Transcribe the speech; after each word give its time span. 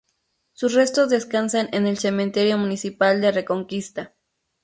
Sus 0.53 0.73
restos 0.73 1.09
descansan 1.11 1.69
en 1.73 1.85
el 1.85 1.99
Cementerio 1.99 2.57
Municipal 2.57 3.21
de 3.21 3.31
Reconquista. 3.31 4.15